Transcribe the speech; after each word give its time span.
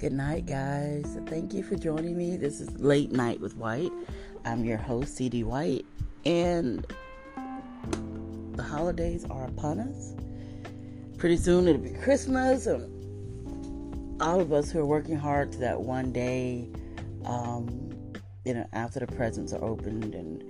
Good 0.00 0.14
night, 0.14 0.46
guys. 0.46 1.18
Thank 1.26 1.52
you 1.52 1.62
for 1.62 1.76
joining 1.76 2.16
me. 2.16 2.38
This 2.38 2.62
is 2.62 2.70
Late 2.80 3.12
Night 3.12 3.38
with 3.38 3.54
White. 3.58 3.92
I'm 4.46 4.64
your 4.64 4.78
host, 4.78 5.14
CD 5.14 5.44
White, 5.44 5.84
and 6.24 6.86
the 8.54 8.62
holidays 8.62 9.26
are 9.28 9.44
upon 9.44 9.78
us. 9.78 10.14
Pretty 11.18 11.36
soon 11.36 11.68
it'll 11.68 11.82
be 11.82 11.90
Christmas, 11.90 12.66
and 12.66 14.22
all 14.22 14.40
of 14.40 14.54
us 14.54 14.70
who 14.70 14.78
are 14.78 14.86
working 14.86 15.16
hard 15.16 15.52
to 15.52 15.58
that 15.58 15.82
one 15.82 16.12
day, 16.12 16.70
um, 17.26 17.92
you 18.46 18.54
know, 18.54 18.66
after 18.72 19.00
the 19.00 19.06
presents 19.06 19.52
are 19.52 19.62
opened 19.62 20.14
and 20.14 20.42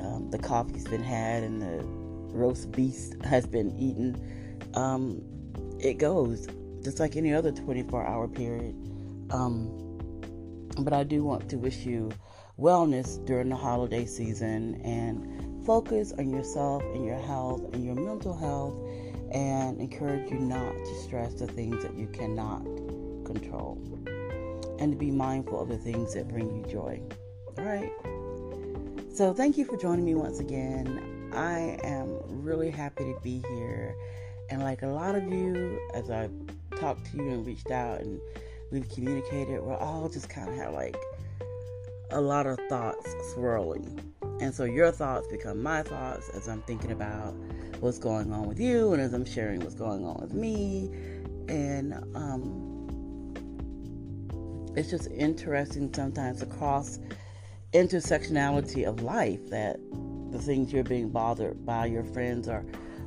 um, 0.00 0.30
the 0.30 0.38
coffee's 0.38 0.84
been 0.84 1.04
had 1.04 1.42
and 1.42 1.60
the 1.60 1.84
roast 2.34 2.72
beef 2.72 3.10
has 3.24 3.46
been 3.46 3.78
eaten, 3.78 4.16
um, 4.72 5.20
it 5.80 5.98
goes 5.98 6.48
just 6.86 7.00
like 7.00 7.16
any 7.16 7.34
other 7.34 7.50
24 7.50 8.06
hour 8.06 8.28
period. 8.28 8.76
Um, 9.32 9.98
but 10.78 10.92
I 10.92 11.02
do 11.02 11.24
want 11.24 11.48
to 11.50 11.56
wish 11.56 11.78
you 11.78 12.12
wellness 12.60 13.24
during 13.26 13.48
the 13.48 13.56
holiday 13.56 14.06
season 14.06 14.80
and 14.84 15.66
focus 15.66 16.12
on 16.16 16.30
yourself 16.30 16.84
and 16.94 17.04
your 17.04 17.18
health 17.18 17.74
and 17.74 17.84
your 17.84 17.96
mental 17.96 18.36
health 18.36 18.74
and 19.32 19.80
encourage 19.80 20.30
you 20.30 20.38
not 20.38 20.72
to 20.72 21.02
stress 21.02 21.34
the 21.34 21.48
things 21.48 21.82
that 21.82 21.98
you 21.98 22.06
cannot 22.06 22.62
control 23.24 23.82
and 24.78 24.92
to 24.92 24.96
be 24.96 25.10
mindful 25.10 25.60
of 25.60 25.68
the 25.68 25.78
things 25.78 26.14
that 26.14 26.28
bring 26.28 26.54
you 26.54 26.70
joy. 26.70 27.02
All 27.58 27.64
right. 27.64 27.90
So, 29.12 29.34
thank 29.34 29.58
you 29.58 29.64
for 29.64 29.76
joining 29.76 30.04
me 30.04 30.14
once 30.14 30.38
again. 30.38 31.32
I 31.34 31.80
am 31.82 32.20
really 32.28 32.70
happy 32.70 33.12
to 33.12 33.18
be 33.24 33.42
here. 33.48 33.96
And, 34.50 34.62
like 34.62 34.82
a 34.82 34.86
lot 34.86 35.16
of 35.16 35.24
you, 35.24 35.80
as 35.92 36.10
I 36.10 36.28
talked 36.76 37.10
to 37.10 37.16
you 37.16 37.28
and 37.28 37.46
reached 37.46 37.70
out 37.70 38.00
and 38.00 38.20
we've 38.70 38.88
communicated, 38.88 39.60
we're 39.62 39.76
all 39.76 40.08
just 40.08 40.28
kind 40.28 40.48
of 40.48 40.56
have 40.56 40.72
like 40.72 40.96
a 42.10 42.20
lot 42.20 42.46
of 42.46 42.58
thoughts 42.68 43.14
swirling. 43.32 44.12
And 44.40 44.54
so 44.54 44.64
your 44.64 44.92
thoughts 44.92 45.26
become 45.28 45.62
my 45.62 45.82
thoughts 45.82 46.28
as 46.30 46.48
I'm 46.48 46.62
thinking 46.62 46.92
about 46.92 47.34
what's 47.80 47.98
going 47.98 48.32
on 48.32 48.46
with 48.46 48.60
you 48.60 48.92
and 48.92 49.00
as 49.00 49.12
I'm 49.12 49.24
sharing 49.24 49.60
what's 49.60 49.74
going 49.74 50.04
on 50.04 50.18
with 50.20 50.34
me. 50.34 50.90
And 51.48 51.94
um, 52.14 53.34
it's 54.76 54.90
just 54.90 55.10
interesting 55.10 55.92
sometimes 55.94 56.42
across 56.42 56.98
intersectionality 57.72 58.84
of 58.84 59.02
life 59.02 59.48
that 59.50 59.78
the 60.30 60.38
things 60.38 60.72
you're 60.72 60.84
being 60.84 61.08
bothered 61.08 61.64
by 61.64 61.86
your 61.86 62.04
friends 62.04 62.48
are 62.48 62.64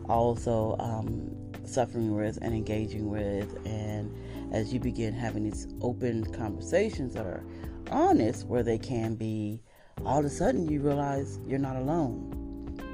also 0.07 0.75
um, 0.79 1.29
suffering 1.69 2.15
with 2.15 2.37
and 2.41 2.53
engaging 2.53 3.09
with. 3.09 3.65
And 3.65 4.13
as 4.53 4.73
you 4.73 4.79
begin 4.79 5.13
having 5.13 5.43
these 5.43 5.67
open 5.81 6.25
conversations 6.33 7.13
that 7.13 7.25
are 7.25 7.43
honest, 7.91 8.45
where 8.47 8.63
they 8.63 8.77
can 8.77 9.15
be, 9.15 9.61
all 10.05 10.19
of 10.19 10.25
a 10.25 10.29
sudden 10.29 10.69
you 10.69 10.81
realize 10.81 11.39
you're 11.45 11.59
not 11.59 11.75
alone. 11.75 12.35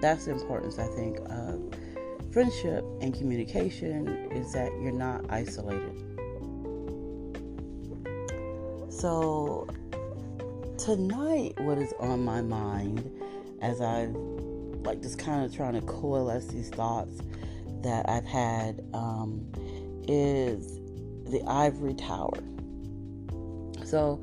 That's 0.01 0.25
the 0.25 0.31
importance, 0.31 0.79
I 0.79 0.87
think, 0.87 1.17
of 1.29 1.73
friendship 2.31 2.83
and 3.01 3.13
communication 3.13 4.07
is 4.31 4.51
that 4.53 4.71
you're 4.81 4.91
not 4.91 5.25
isolated. 5.29 6.01
So, 8.89 9.67
tonight, 10.77 11.59
what 11.61 11.77
is 11.77 11.93
on 11.99 12.25
my 12.25 12.41
mind 12.41 13.09
as 13.61 13.81
I've 13.81 14.15
like 14.85 15.01
just 15.01 15.17
kind 15.17 15.43
of 15.43 15.55
trying 15.55 15.73
to 15.73 15.81
coalesce 15.81 16.47
these 16.47 16.69
thoughts 16.69 17.21
that 17.81 18.09
I've 18.09 18.25
had 18.25 18.81
um, 18.93 19.51
is 20.07 20.79
the 21.29 21.43
ivory 21.47 21.93
tower. 21.93 22.37
So, 23.83 24.19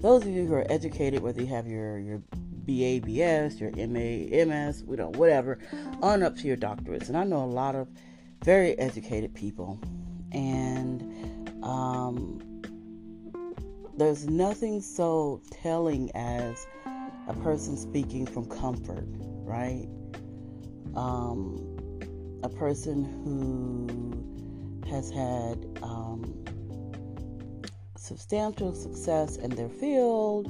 those 0.00 0.22
of 0.22 0.28
you 0.28 0.46
who 0.46 0.54
are 0.54 0.66
educated, 0.70 1.22
whether 1.22 1.40
you 1.40 1.46
have 1.46 1.66
your 1.66 1.98
your 1.98 2.22
BABS, 2.66 3.60
your 3.60 3.70
MA, 3.70 4.44
MS, 4.44 4.84
we 4.84 4.96
don't 4.96 5.16
whatever, 5.16 5.58
on 6.02 6.22
up 6.22 6.36
to 6.36 6.46
your 6.46 6.56
doctorates, 6.56 7.08
and 7.08 7.16
I 7.16 7.24
know 7.24 7.44
a 7.44 7.46
lot 7.46 7.74
of 7.74 7.88
very 8.44 8.78
educated 8.78 9.34
people, 9.34 9.80
and 10.32 11.02
um, 11.62 12.40
there's 13.96 14.26
nothing 14.26 14.80
so 14.80 15.40
telling 15.50 16.10
as 16.14 16.66
a 17.28 17.34
person 17.34 17.76
speaking 17.76 18.26
from 18.26 18.46
comfort, 18.46 19.06
right? 19.44 19.86
Um, 20.94 21.73
a 22.44 22.48
person 22.50 23.04
who 23.24 24.90
has 24.90 25.10
had 25.10 25.66
um, 25.82 26.44
substantial 27.96 28.74
success 28.74 29.36
in 29.36 29.48
their 29.50 29.70
field, 29.70 30.46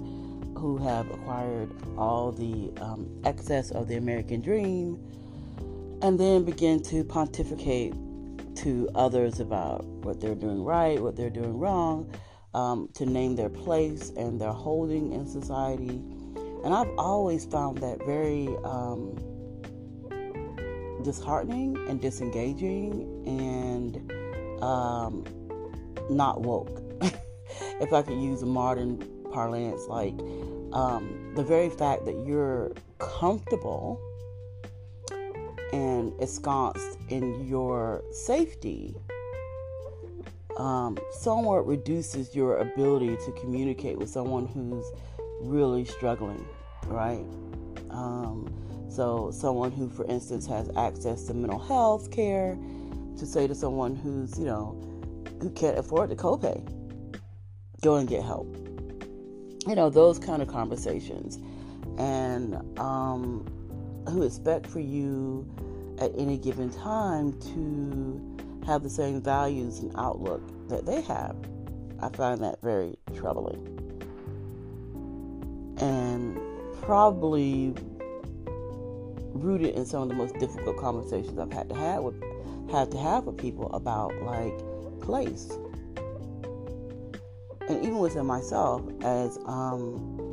who 0.58 0.76
have 0.76 1.08
acquired 1.12 1.70
all 1.96 2.32
the 2.32 2.72
um, 2.82 3.08
excess 3.24 3.70
of 3.70 3.86
the 3.86 3.94
American 3.94 4.40
dream, 4.40 4.98
and 6.02 6.18
then 6.18 6.44
begin 6.44 6.82
to 6.82 7.04
pontificate 7.04 7.94
to 8.56 8.88
others 8.96 9.38
about 9.38 9.84
what 9.84 10.20
they're 10.20 10.34
doing 10.34 10.64
right, 10.64 11.00
what 11.00 11.14
they're 11.14 11.30
doing 11.30 11.56
wrong, 11.56 12.12
um, 12.54 12.88
to 12.94 13.06
name 13.06 13.36
their 13.36 13.48
place 13.48 14.10
and 14.16 14.40
their 14.40 14.52
holding 14.52 15.12
in 15.12 15.28
society. 15.28 16.02
And 16.64 16.74
I've 16.74 16.90
always 16.98 17.44
found 17.44 17.78
that 17.78 18.04
very 18.04 18.48
um, 18.64 19.16
disheartening 21.04 21.76
and 21.88 22.00
disengaging 22.00 23.22
and 23.26 24.62
um, 24.62 25.24
not 26.10 26.40
woke. 26.40 26.82
if 27.80 27.92
I 27.92 28.02
could 28.02 28.20
use 28.20 28.42
a 28.42 28.46
modern 28.46 28.98
parlance, 29.32 29.86
like 29.88 30.18
um, 30.72 31.32
the 31.36 31.42
very 31.42 31.70
fact 31.70 32.04
that 32.06 32.24
you're 32.26 32.72
comfortable 32.98 34.00
and 35.72 36.12
ensconced 36.20 36.98
in 37.08 37.46
your 37.46 38.02
safety 38.12 38.94
um, 40.56 40.96
somewhat 41.10 41.66
reduces 41.66 42.34
your 42.34 42.58
ability 42.58 43.16
to 43.24 43.32
communicate 43.32 43.98
with 43.98 44.08
someone 44.08 44.46
who's 44.46 44.84
really 45.40 45.84
struggling, 45.84 46.46
right? 46.86 47.24
Um, 47.90 48.52
so, 48.94 49.32
someone 49.32 49.72
who, 49.72 49.90
for 49.90 50.04
instance, 50.06 50.46
has 50.46 50.70
access 50.76 51.24
to 51.24 51.34
mental 51.34 51.58
health 51.58 52.12
care, 52.12 52.56
to 53.18 53.26
say 53.26 53.48
to 53.48 53.54
someone 53.54 53.96
who's, 53.96 54.38
you 54.38 54.44
know, 54.44 54.80
who 55.42 55.50
can't 55.50 55.76
afford 55.76 56.10
the 56.10 56.16
copay, 56.16 56.62
go 57.80 57.96
and 57.96 58.08
get 58.08 58.22
help. 58.22 58.56
You 59.66 59.74
know, 59.74 59.90
those 59.90 60.20
kind 60.20 60.42
of 60.42 60.48
conversations. 60.48 61.38
And 61.98 62.54
um, 62.78 63.46
who 64.08 64.22
expect 64.22 64.66
for 64.66 64.80
you 64.80 65.48
at 65.98 66.12
any 66.16 66.38
given 66.38 66.70
time 66.70 67.32
to 67.40 68.64
have 68.64 68.84
the 68.84 68.90
same 68.90 69.20
values 69.20 69.80
and 69.80 69.92
outlook 69.96 70.40
that 70.68 70.86
they 70.86 71.00
have. 71.00 71.36
I 72.00 72.10
find 72.10 72.42
that 72.44 72.62
very 72.62 72.96
troubling. 73.14 73.70
And 75.78 76.38
probably 76.82 77.74
rooted 79.34 79.74
in 79.74 79.84
some 79.84 80.02
of 80.02 80.08
the 80.08 80.14
most 80.14 80.38
difficult 80.38 80.76
conversations 80.76 81.38
I've 81.38 81.52
had 81.52 81.68
to 81.68 81.74
have 81.74 82.02
with 82.02 82.22
had 82.70 82.90
to 82.90 82.98
have 82.98 83.24
with 83.24 83.36
people 83.36 83.72
about 83.74 84.14
like 84.22 84.54
place. 85.00 85.50
And 87.68 87.82
even 87.82 87.98
within 87.98 88.26
myself, 88.26 88.82
as 89.02 89.38
um, 89.46 90.24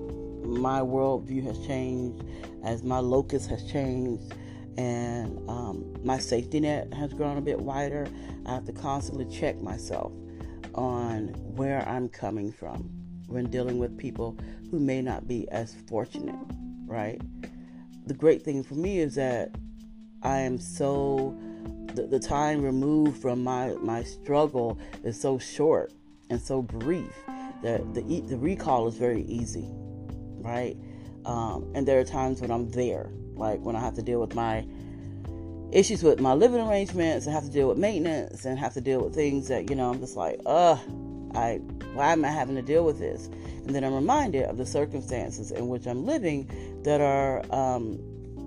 my 0.43 0.81
worldview 0.81 1.43
has 1.45 1.65
changed, 1.65 2.23
as 2.63 2.83
my 2.83 2.99
locus 2.99 3.45
has 3.47 3.69
changed, 3.71 4.33
and 4.77 5.37
um, 5.49 5.93
my 6.03 6.17
safety 6.17 6.59
net 6.59 6.93
has 6.93 7.13
grown 7.13 7.37
a 7.37 7.41
bit 7.41 7.59
wider, 7.59 8.07
I 8.45 8.53
have 8.55 8.65
to 8.65 8.73
constantly 8.73 9.25
check 9.25 9.61
myself 9.61 10.11
on 10.75 11.27
where 11.55 11.87
I'm 11.87 12.09
coming 12.09 12.51
from 12.51 12.89
when 13.27 13.49
dealing 13.49 13.77
with 13.77 13.97
people 13.97 14.37
who 14.69 14.79
may 14.79 15.01
not 15.01 15.27
be 15.27 15.47
as 15.49 15.75
fortunate, 15.87 16.35
right? 16.85 17.21
The 18.05 18.13
great 18.13 18.43
thing 18.43 18.63
for 18.63 18.75
me 18.75 18.99
is 18.99 19.15
that 19.15 19.51
I 20.23 20.39
am 20.39 20.57
so 20.59 21.37
the, 21.93 22.07
the 22.07 22.19
time 22.19 22.61
removed 22.61 23.21
from 23.21 23.43
my 23.43 23.73
my 23.81 24.03
struggle 24.03 24.77
is 25.03 25.19
so 25.19 25.37
short 25.37 25.91
and 26.29 26.41
so 26.41 26.61
brief 26.61 27.13
that 27.61 27.93
the 27.93 28.21
the 28.21 28.37
recall 28.37 28.87
is 28.87 28.95
very 28.95 29.23
easy, 29.23 29.67
right? 30.39 30.77
Um, 31.25 31.71
and 31.75 31.87
there 31.87 31.99
are 31.99 32.03
times 32.03 32.41
when 32.41 32.51
I'm 32.51 32.69
there, 32.71 33.11
like 33.35 33.59
when 33.61 33.75
I 33.75 33.79
have 33.79 33.93
to 33.95 34.01
deal 34.01 34.19
with 34.19 34.33
my 34.33 34.65
issues 35.71 36.03
with 36.03 36.19
my 36.19 36.33
living 36.33 36.59
arrangements 36.59 37.25
and 37.25 37.33
have 37.33 37.45
to 37.45 37.49
deal 37.49 37.69
with 37.69 37.77
maintenance 37.77 38.45
and 38.45 38.59
have 38.59 38.73
to 38.73 38.81
deal 38.81 39.01
with 39.01 39.15
things 39.15 39.47
that 39.47 39.69
you 39.69 39.75
know 39.75 39.89
I'm 39.89 39.99
just 39.99 40.17
like, 40.17 40.39
uh, 40.45 40.77
I 41.35 41.55
why 41.93 42.13
am 42.13 42.23
I 42.23 42.29
having 42.29 42.55
to 42.55 42.61
deal 42.61 42.85
with 42.85 42.99
this? 42.99 43.27
And 43.65 43.75
then 43.75 43.83
I'm 43.83 43.93
reminded 43.93 44.45
of 44.45 44.57
the 44.57 44.65
circumstances 44.65 45.51
in 45.51 45.67
which 45.67 45.85
I'm 45.85 46.05
living 46.05 46.49
that 46.83 47.01
are 47.01 47.43
um, 47.53 47.99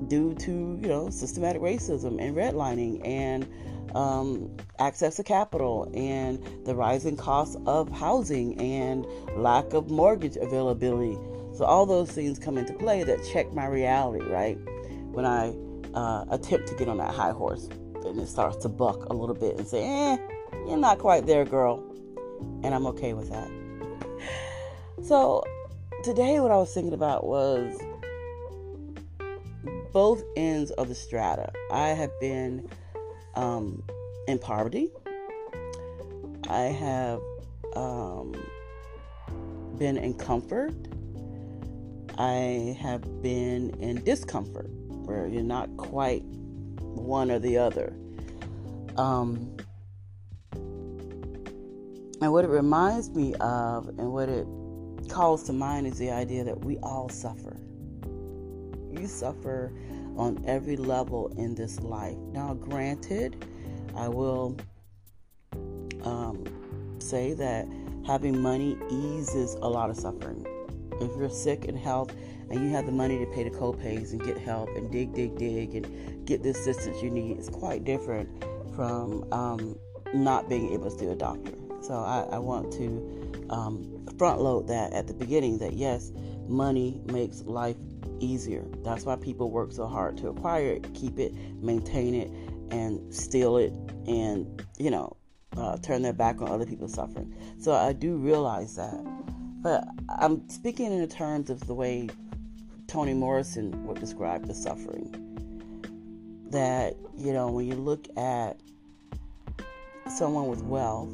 due 0.09 0.35
to 0.35 0.79
you 0.81 0.89
know 0.89 1.11
systematic 1.11 1.63
racism 1.63 2.21
and 2.21 2.37
redlining 2.37 3.07
and 3.07 3.47
um, 3.95 4.51
access 4.79 5.17
to 5.17 5.23
capital 5.25 5.91
and 5.95 6.43
the 6.67 6.75
rising 6.75 7.17
cost 7.17 7.57
of 7.67 7.91
housing 7.91 8.59
and 8.61 9.07
lack 9.37 9.73
of 9.73 9.91
mortgage 9.91 10.37
availability. 10.37 11.17
So 11.55 11.65
all 11.65 11.87
those 11.87 12.11
things 12.11 12.39
come 12.39 12.59
into 12.59 12.73
play 12.73 13.05
that 13.05 13.25
check 13.33 13.53
my 13.53 13.67
reality, 13.67 14.25
right? 14.25 14.59
When 15.13 15.25
I 15.25 15.55
uh, 15.95 16.25
attempt 16.31 16.67
to 16.69 16.75
get 16.75 16.89
on 16.89 16.99
that 16.99 17.15
high 17.15 17.31
horse 17.31 17.69
and 18.05 18.19
it 18.19 18.27
starts 18.27 18.57
to 18.59 18.69
buck 18.69 19.05
a 19.11 19.15
little 19.15 19.35
bit 19.35 19.57
and 19.57 19.67
say, 19.67 19.85
"Eh, 19.85 20.17
you're 20.67 20.77
not 20.77 20.99
quite 20.99 21.27
there, 21.27 21.45
girl," 21.45 21.83
and 22.63 22.75
I'm 22.75 22.87
okay 22.87 23.13
with 23.15 23.31
that. 23.31 23.51
So 25.05 25.45
today, 26.03 26.41
what 26.41 26.51
I 26.51 26.57
was 26.57 26.73
thinking 26.73 26.95
about 26.95 27.27
was 27.27 27.79
both 29.93 30.23
ends 30.37 30.71
of 30.73 30.89
the 30.89 30.95
strata. 30.95 31.53
I 31.71 31.89
have 31.89 32.11
been 32.21 32.69
um, 33.35 33.83
in 34.27 34.39
poverty. 34.39 34.91
I 36.49 36.63
have 36.63 37.21
um, 37.77 38.35
been 39.79 39.97
in 39.97 40.15
comfort. 40.15 40.75
I 42.19 42.77
have 42.81 43.23
been 43.23 43.71
in 43.81 44.03
discomfort, 44.05 44.71
where 44.89 45.27
you're 45.27 45.43
not 45.43 45.77
quite 45.77 46.23
one 46.81 47.31
or 47.31 47.39
the 47.39 47.59
other. 47.59 47.95
Um, 48.97 49.57
and 52.20 52.32
what 52.32 52.44
it 52.44 52.49
reminds 52.49 53.11
me 53.11 53.34
of, 53.34 53.88
and 53.88 54.12
what 54.12 54.28
it 54.28 54.46
calls 55.08 55.43
to 55.44 55.52
mind, 55.52 55.87
is 55.87 55.99
the 55.99 56.11
idea 56.11 56.44
that 56.44 56.64
we 56.64 56.78
all 56.78 57.08
suffer. 57.08 57.56
You 58.90 59.06
suffer 59.06 59.72
on 60.16 60.43
every 60.46 60.76
level 60.76 61.28
in 61.37 61.55
this 61.55 61.81
life. 61.81 62.16
Now, 62.32 62.55
granted, 62.55 63.44
I 63.96 64.08
will 64.08 64.56
um, 66.05 66.44
say 66.99 67.34
that 67.34 67.66
having 68.06 68.40
money 68.40 68.76
eases 68.90 69.55
a 69.55 69.69
lot 69.69 69.90
of 69.90 69.96
suffering. 69.96 70.46
If 71.00 71.11
you're 71.16 71.28
sick 71.28 71.64
in 71.64 71.76
health 71.76 72.12
and 72.50 72.62
you 72.62 72.70
have 72.70 72.87
the 72.87 72.93
money 72.93 73.19
to 73.19 73.26
pay 73.32 73.43
the 73.43 73.50
co-pays 73.50 74.12
and 74.12 74.22
get 74.22 74.38
help 74.38 74.69
and 74.76 74.90
dig, 74.93 75.14
dig, 75.14 75.37
dig 75.37 75.75
and 75.75 76.26
get 76.26 76.43
the 76.43 76.50
assistance 76.50 77.02
you 77.02 77.11
need, 77.11 77.38
it's 77.38 77.49
quite 77.49 77.84
different 77.84 78.44
from 78.76 79.26
um, 79.32 79.76
not 80.12 80.49
being 80.49 80.72
able 80.72 80.90
to 80.90 80.99
see 80.99 81.06
a 81.06 81.16
doctor. 81.16 81.52
So 81.85 81.97
I, 81.97 82.27
I 82.33 82.39
want 82.39 82.73
to 82.75 83.47
um, 83.51 84.07
front 84.17 84.41
load 84.41 84.69
that 84.69 84.95
at 84.95 85.07
the 85.07 85.13
beginning 85.13 85.59
that 85.59 85.75
yes, 85.75 86.13
money 86.49 87.03
makes 87.05 87.43
life 87.43 87.77
easier. 88.21 88.65
That's 88.83 89.05
why 89.05 89.17
people 89.17 89.51
work 89.51 89.71
so 89.71 89.87
hard 89.87 90.17
to 90.19 90.29
acquire 90.29 90.73
it, 90.73 90.95
keep 90.95 91.19
it, 91.19 91.35
maintain 91.61 92.15
it, 92.15 92.31
and 92.71 93.15
steal 93.15 93.59
it, 93.59 93.75
and 94.07 94.65
you 94.79 94.91
know, 94.91 95.15
uh, 95.59 95.77
turn 95.77 96.01
their 96.01 96.15
back 96.15 96.41
on 96.41 96.49
other 96.49 96.65
people's 96.65 96.95
suffering. 96.95 97.35
So 97.61 97.73
I 97.73 97.93
do 97.93 98.17
realize 98.17 98.77
that, 98.77 98.99
but 99.63 99.85
I'm 100.09 100.49
speaking 100.49 100.91
in 100.91 101.07
terms 101.07 101.51
of 101.51 101.67
the 101.67 101.75
way 101.75 102.09
Toni 102.87 103.13
Morrison 103.13 103.87
would 103.87 104.01
describe 104.01 104.47
the 104.47 104.55
suffering. 104.55 105.21
That 106.49 106.97
you 107.15 107.35
know, 107.35 107.51
when 107.51 107.67
you 107.67 107.75
look 107.75 108.07
at 108.17 108.59
someone 110.09 110.47
with 110.47 110.63
wealth 110.63 111.11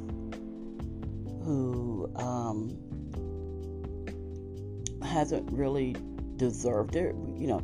who 1.51 2.09
um, 2.15 2.79
hasn't 5.03 5.51
really 5.51 5.97
deserved 6.37 6.95
it. 6.95 7.13
You 7.37 7.49
know, 7.49 7.63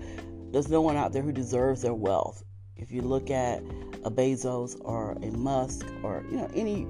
there's 0.50 0.68
no 0.68 0.80
one 0.80 0.96
out 0.96 1.12
there 1.12 1.22
who 1.22 1.30
deserves 1.30 1.82
their 1.82 1.94
wealth. 1.94 2.42
If 2.76 2.90
you 2.90 3.02
look 3.02 3.30
at 3.30 3.60
a 4.04 4.10
Bezos 4.10 4.76
or 4.80 5.12
a 5.22 5.30
Musk 5.30 5.86
or 6.02 6.24
you 6.28 6.36
know 6.36 6.50
any 6.52 6.84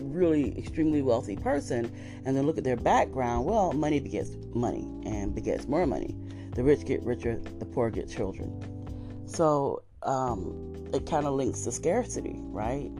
really 0.00 0.56
extremely 0.56 1.02
wealthy 1.02 1.34
person 1.34 1.92
and 2.24 2.36
then 2.36 2.46
look 2.46 2.58
at 2.58 2.64
their 2.64 2.76
background, 2.76 3.44
well, 3.44 3.72
money 3.72 3.98
begets 3.98 4.30
money 4.54 4.86
and 5.04 5.34
begets 5.34 5.66
more 5.66 5.84
money. 5.84 6.14
The 6.54 6.62
rich 6.62 6.84
get 6.84 7.02
richer, 7.02 7.40
the 7.58 7.64
poor 7.64 7.90
get 7.90 8.08
children. 8.08 9.26
So 9.26 9.82
um, 10.04 10.86
it 10.92 11.06
kind 11.06 11.26
of 11.26 11.34
links 11.34 11.62
to 11.62 11.72
scarcity, 11.72 12.36
right? 12.38 12.92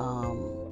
Um, 0.00 0.63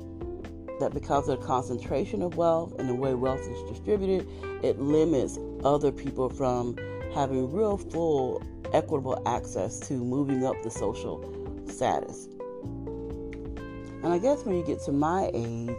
that 0.83 0.93
because 0.93 1.29
of 1.29 1.41
the 1.41 1.47
concentration 1.47 2.23
of 2.23 2.37
wealth 2.37 2.75
and 2.81 2.89
the 2.89 2.95
way 2.95 3.15
wealth 3.15 3.41
is 3.41 3.63
distributed, 3.71 4.29
it 4.65 4.81
limits 4.81 5.39
other 5.65 5.93
people 5.93 6.29
from 6.29 6.77
having 7.15 7.53
real 7.53 7.79
full 7.79 8.43
equitable 8.73 9.23
access 9.27 9.79
to 9.79 9.95
moving 9.95 10.45
up 10.45 10.61
the 10.65 10.71
social 10.71 11.23
status. 11.69 12.27
And 14.03 14.13
I 14.13 14.19
guess 14.19 14.45
when 14.45 14.57
you 14.57 14.65
get 14.65 14.83
to 14.83 14.93
my 14.93 15.31
age, 15.33 15.71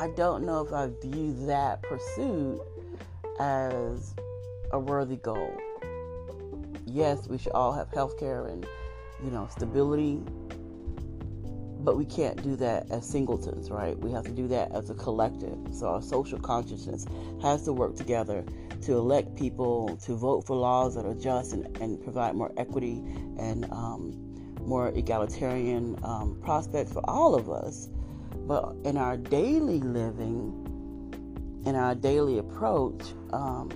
I 0.00 0.08
don't 0.16 0.46
know 0.46 0.64
if 0.64 0.72
I 0.72 0.88
view 1.02 1.34
that 1.46 1.82
pursuit 1.82 2.62
as 3.38 4.14
a 4.72 4.78
worthy 4.78 5.16
goal. 5.16 5.54
Yes, 6.86 7.28
we 7.28 7.36
should 7.36 7.52
all 7.52 7.72
have 7.72 7.92
health 7.92 8.18
care 8.18 8.46
and, 8.46 8.66
you 9.22 9.30
know, 9.30 9.48
stability 9.50 10.22
but 11.80 11.96
we 11.96 12.04
can't 12.04 12.42
do 12.42 12.56
that 12.56 12.90
as 12.90 13.08
singletons, 13.08 13.70
right? 13.70 13.98
We 13.98 14.10
have 14.12 14.24
to 14.24 14.32
do 14.32 14.48
that 14.48 14.72
as 14.72 14.90
a 14.90 14.94
collective. 14.94 15.56
So 15.72 15.86
our 15.86 16.02
social 16.02 16.38
consciousness 16.38 17.06
has 17.42 17.64
to 17.64 17.72
work 17.72 17.96
together 17.96 18.44
to 18.82 18.92
elect 18.92 19.36
people, 19.36 19.96
to 20.04 20.14
vote 20.14 20.46
for 20.46 20.56
laws 20.56 20.94
that 20.96 21.06
are 21.06 21.14
just 21.14 21.52
and, 21.52 21.76
and 21.78 22.02
provide 22.02 22.34
more 22.34 22.52
equity 22.56 23.02
and 23.38 23.64
um, 23.70 24.28
more 24.60 24.88
egalitarian 24.88 25.98
um, 26.02 26.38
prospects 26.42 26.92
for 26.92 27.02
all 27.08 27.34
of 27.34 27.50
us. 27.50 27.88
But 28.46 28.74
in 28.84 28.96
our 28.96 29.16
daily 29.16 29.80
living, 29.80 30.64
in 31.64 31.74
our 31.74 31.94
daily 31.94 32.38
approach 32.38 33.02
um, 33.32 33.70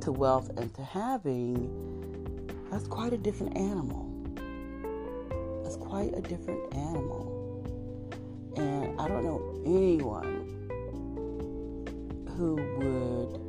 to 0.00 0.12
wealth 0.12 0.50
and 0.56 0.72
to 0.74 0.82
having, 0.82 1.70
that's 2.70 2.86
quite 2.86 3.12
a 3.12 3.18
different 3.18 3.56
animal. 3.56 4.08
That's 5.62 5.76
quite 5.76 6.12
a 6.14 6.20
different 6.20 6.74
animal. 6.74 7.31
And 8.56 9.00
I 9.00 9.08
don't 9.08 9.24
know 9.24 9.62
anyone 9.64 10.42
who 12.36 12.56
would 12.78 13.42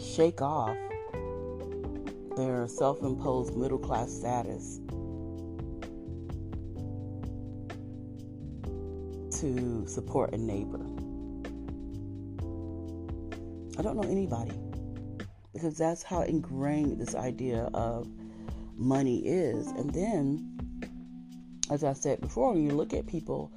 shake 0.00 0.42
off 0.42 0.76
their 2.36 2.66
self 2.68 3.02
imposed 3.02 3.56
middle 3.56 3.78
class 3.78 4.12
status 4.12 4.80
to 9.40 9.84
support 9.86 10.34
a 10.34 10.36
neighbor. 10.36 10.84
I 13.78 13.82
don't 13.82 13.96
know 13.96 14.08
anybody 14.08 14.52
because 15.52 15.78
that's 15.78 16.02
how 16.02 16.22
ingrained 16.22 17.00
this 17.00 17.14
idea 17.14 17.70
of 17.74 18.08
money 18.76 19.18
is. 19.26 19.68
And 19.68 19.92
then 19.92 20.49
as 21.70 21.84
I 21.84 21.92
said 21.92 22.20
before, 22.20 22.52
when 22.52 22.64
you 22.64 22.72
look 22.72 22.92
at 22.92 23.06
people 23.06 23.50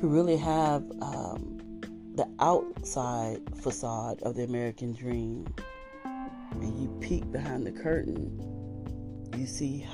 who 0.00 0.08
really 0.08 0.36
have 0.36 0.84
um, 1.00 1.80
the 2.14 2.28
outside 2.38 3.40
facade 3.56 4.22
of 4.22 4.36
the 4.36 4.44
American 4.44 4.92
dream, 4.92 5.46
and 6.04 6.80
you 6.80 6.88
peek 7.00 7.30
behind 7.32 7.66
the 7.66 7.72
curtain, 7.72 8.38
you 9.36 9.46
see 9.46 9.86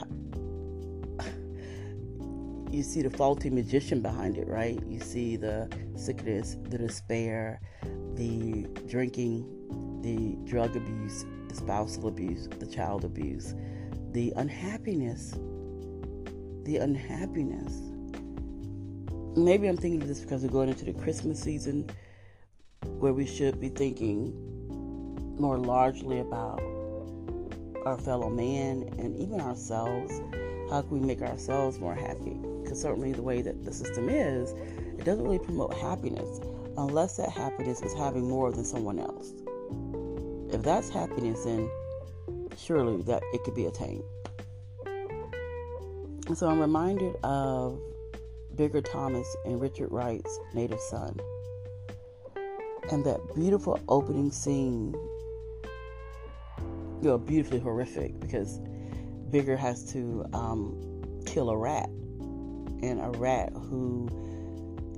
you 2.70 2.82
see 2.82 3.02
the 3.02 3.10
faulty 3.10 3.50
magician 3.50 4.00
behind 4.00 4.36
it, 4.36 4.48
right? 4.48 4.80
You 4.88 4.98
see 4.98 5.36
the 5.36 5.70
sickness, 5.94 6.56
the 6.64 6.78
despair, 6.78 7.60
the 8.14 8.66
drinking, 8.88 9.46
the 10.02 10.36
drug 10.50 10.74
abuse, 10.74 11.24
the 11.48 11.54
spousal 11.54 12.08
abuse, 12.08 12.48
the 12.58 12.66
child 12.66 13.04
abuse, 13.04 13.54
the 14.10 14.32
unhappiness 14.36 15.34
the 16.64 16.78
unhappiness. 16.78 17.80
Maybe 19.36 19.68
I'm 19.68 19.76
thinking 19.76 20.00
of 20.00 20.08
this 20.08 20.20
because 20.20 20.42
we're 20.42 20.48
going 20.48 20.68
into 20.68 20.84
the 20.84 20.92
Christmas 20.92 21.40
season 21.40 21.90
where 22.98 23.12
we 23.12 23.26
should 23.26 23.60
be 23.60 23.68
thinking 23.68 24.32
more 25.38 25.58
largely 25.58 26.20
about 26.20 26.62
our 27.84 27.98
fellow 27.98 28.30
man 28.30 28.88
and 28.98 29.16
even 29.16 29.40
ourselves. 29.40 30.20
How 30.70 30.82
can 30.82 31.00
we 31.00 31.00
make 31.00 31.20
ourselves 31.20 31.78
more 31.78 31.94
happy? 31.94 32.38
Because 32.62 32.80
certainly 32.80 33.12
the 33.12 33.22
way 33.22 33.42
that 33.42 33.64
the 33.64 33.72
system 33.72 34.08
is, 34.08 34.52
it 34.52 35.04
doesn't 35.04 35.24
really 35.24 35.38
promote 35.38 35.74
happiness 35.74 36.40
unless 36.78 37.16
that 37.18 37.28
happiness 37.28 37.82
is 37.82 37.92
having 37.94 38.28
more 38.28 38.50
than 38.52 38.64
someone 38.64 38.98
else. 38.98 39.32
If 40.54 40.62
that's 40.62 40.88
happiness, 40.88 41.44
then 41.44 41.68
surely 42.56 43.02
that 43.02 43.22
it 43.32 43.44
could 43.44 43.54
be 43.54 43.66
attained. 43.66 44.04
So 46.32 46.48
I'm 46.48 46.58
reminded 46.58 47.16
of 47.22 47.78
Bigger 48.56 48.80
Thomas 48.80 49.36
and 49.44 49.60
Richard 49.60 49.92
Wright's 49.92 50.40
Native 50.54 50.80
Son. 50.80 51.20
And 52.90 53.04
that 53.04 53.20
beautiful 53.34 53.78
opening 53.88 54.30
scene, 54.30 54.94
you 57.02 57.08
know, 57.08 57.18
beautifully 57.18 57.60
horrific 57.60 58.18
because 58.20 58.58
Bigger 59.30 59.56
has 59.56 59.92
to 59.92 60.24
um, 60.32 61.20
kill 61.26 61.50
a 61.50 61.56
rat. 61.56 61.88
And 61.88 63.00
a 63.00 63.10
rat 63.18 63.52
who 63.52 64.08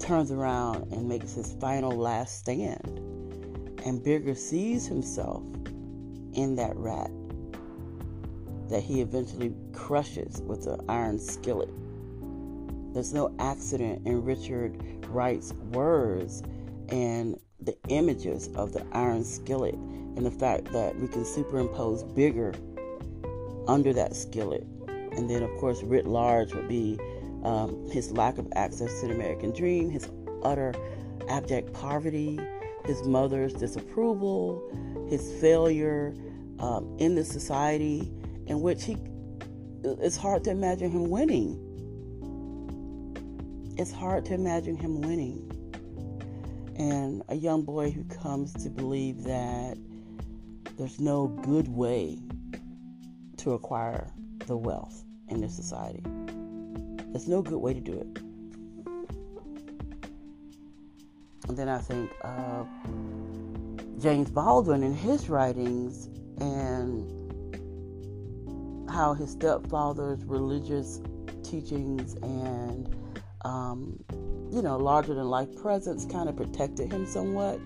turns 0.01 0.31
around 0.31 0.93
and 0.93 1.09
makes 1.09 1.35
his 1.35 1.55
final 1.61 1.91
last 1.91 2.39
stand. 2.39 3.01
And 3.85 4.03
Bigger 4.03 4.35
sees 4.37 4.87
himself 4.87 5.43
in 6.35 6.55
that 6.57 6.77
rat 6.77 7.11
that 8.69 8.83
he 8.83 9.01
eventually 9.01 9.55
crushes 9.73 10.43
with 10.43 10.67
an 10.67 10.81
iron 10.89 11.19
skillet. 11.19 11.71
There's 12.93 13.13
no 13.13 13.35
accident 13.39 14.07
in 14.07 14.25
Richard 14.25 14.81
Wright's 15.09 15.53
words 15.53 16.43
and 16.89 17.39
the 17.61 17.77
images 17.89 18.49
of 18.55 18.73
the 18.73 18.85
iron 18.93 19.25
skillet 19.25 19.75
and 19.75 20.25
the 20.25 20.31
fact 20.31 20.73
that 20.73 20.99
we 20.99 21.09
can 21.09 21.25
superimpose 21.25 22.03
Bigger 22.03 22.55
under 23.69 23.93
that 23.93 24.15
skillet. 24.15 24.67
And 24.89 25.29
then, 25.29 25.43
of 25.43 25.51
course, 25.59 25.83
writ 25.83 26.07
large 26.07 26.55
would 26.55 26.69
be 26.69 26.99
um, 27.45 27.89
his 27.91 28.13
lack 28.13 28.39
of 28.39 28.49
access 28.55 29.01
to 29.01 29.09
the 29.09 29.15
American 29.15 29.53
dream, 29.53 29.91
his 29.91 30.09
utter 30.43 30.75
abject 31.29 31.73
poverty, 31.73 32.39
his 32.85 33.07
mother's 33.07 33.53
disapproval, 33.53 34.63
his 35.09 35.33
failure 35.41 36.15
um, 36.59 36.97
in 36.99 37.15
the 37.15 37.25
society 37.25 38.11
in 38.47 38.61
which 38.61 38.85
he 38.85 38.97
it's 39.85 40.17
hard 40.17 40.43
to 40.45 40.51
imagine 40.51 40.91
him 40.91 41.11
winning. 41.11 41.63
It's 43.79 43.93
hard 43.93 44.25
to 44.27 44.35
imagine 44.35 44.77
him 44.77 45.01
winning. 45.01 45.53
And 46.77 47.23
a 47.29 47.37
young 47.37 47.63
boy 47.63 47.91
who 47.91 48.05
comes 48.05 48.53
to 48.65 48.71
believe 48.71 49.23
that 49.25 49.79
there's 50.77 50.99
no 50.99 51.29
good 51.29 51.69
way 51.69 52.19
to 53.39 53.53
acquire 53.53 54.09
the 54.47 54.57
wealth 54.57 55.05
in 55.29 55.41
this 55.41 55.55
society. 55.55 56.03
There's 57.13 57.29
no 57.29 57.43
good 57.43 57.59
way 57.59 57.75
to 57.75 57.81
do 57.81 57.93
it. 57.93 58.19
And 61.49 61.57
then 61.57 61.69
I 61.69 61.79
think 61.79 62.11
of 62.23 62.67
James 64.01 64.31
Baldwin 64.31 64.83
in 64.83 64.95
his 64.95 65.31
writings 65.31 66.09
and 66.39 67.16
how 68.97 69.13
his 69.13 69.33
stepfather's 69.33 70.25
religious 70.25 71.03
teachings 71.43 72.15
and, 72.23 72.97
um, 73.45 74.03
you 74.51 74.63
know, 74.63 74.79
larger 74.79 75.13
than 75.13 75.29
life 75.29 75.55
presence 75.61 76.07
kind 76.07 76.31
of 76.31 76.37
protected 76.37 76.91
him 76.91 77.05
somewhat 77.05 77.61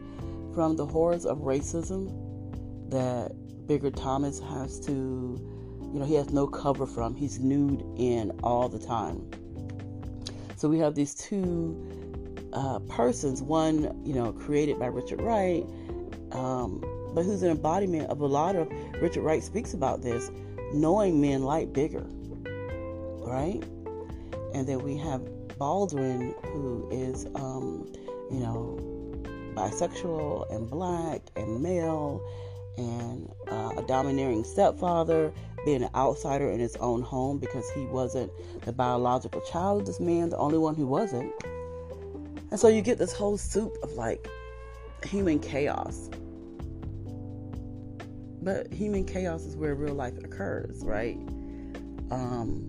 from 0.56 0.74
the 0.74 0.84
horrors 0.84 1.24
of 1.24 1.38
racism 1.38 2.10
that 2.90 3.30
Bigger 3.68 3.92
Thomas 3.92 4.40
has 4.40 4.80
to, 4.80 4.92
you 4.92 6.00
know, 6.00 6.04
he 6.04 6.14
has 6.14 6.30
no 6.30 6.48
cover 6.48 6.84
from. 6.84 7.14
He's 7.14 7.38
nude 7.38 7.84
in 7.96 8.32
all 8.42 8.68
the 8.68 8.80
time. 8.80 9.30
So 10.56 10.68
we 10.68 10.80
have 10.80 10.96
these 10.96 11.14
two 11.14 12.48
uh, 12.52 12.80
persons, 12.80 13.40
one, 13.40 14.02
you 14.04 14.14
know, 14.14 14.32
created 14.32 14.80
by 14.80 14.86
Richard 14.86 15.20
Wright, 15.22 15.64
um, 16.32 16.80
but 17.14 17.24
who's 17.24 17.44
an 17.44 17.50
embodiment 17.50 18.10
of 18.10 18.20
a 18.20 18.26
lot 18.26 18.56
of 18.56 18.68
Richard 19.00 19.22
Wright 19.22 19.44
speaks 19.44 19.74
about 19.74 20.02
this, 20.02 20.32
knowing 20.72 21.20
men 21.20 21.42
like 21.42 21.72
Bigger, 21.72 22.06
right? 23.26 23.62
And 24.54 24.66
then 24.66 24.80
we 24.82 24.96
have 24.96 25.22
Baldwin, 25.58 26.34
who 26.44 26.88
is, 26.90 27.26
um, 27.34 27.92
you 28.30 28.40
know, 28.40 28.78
bisexual 29.54 30.52
and 30.54 30.68
black 30.70 31.20
and 31.36 31.60
male 31.62 32.26
and 32.76 33.30
uh, 33.50 33.72
a 33.76 33.82
domineering 33.86 34.44
stepfather, 34.44 35.32
being 35.64 35.82
an 35.82 35.90
outsider 35.94 36.50
in 36.50 36.58
his 36.58 36.76
own 36.76 37.02
home 37.02 37.38
because 37.38 37.68
he 37.72 37.84
wasn't 37.86 38.32
the 38.62 38.72
biological 38.72 39.40
child 39.42 39.80
of 39.80 39.86
this 39.86 40.00
man, 40.00 40.30
the 40.30 40.38
only 40.38 40.58
one 40.58 40.74
who 40.74 40.86
wasn't. 40.86 41.32
And 42.50 42.58
so 42.58 42.68
you 42.68 42.82
get 42.82 42.98
this 42.98 43.12
whole 43.12 43.36
soup 43.36 43.76
of 43.82 43.92
like 43.92 44.26
human 45.04 45.38
chaos. 45.38 46.10
But 48.42 48.72
human 48.72 49.04
chaos 49.04 49.42
is 49.42 49.56
where 49.56 49.74
real 49.74 49.94
life 49.94 50.16
occurs, 50.18 50.82
right? 50.84 51.18
Um, 52.10 52.66